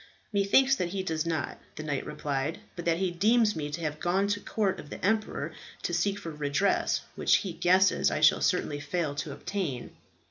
[0.33, 3.99] "Methinks that he does not," the knight replied, "but that he deems me to have
[3.99, 5.51] gone to the court of the emperor
[5.83, 9.91] to seek for redress which, he guesses, I shall certainly fail to obtain."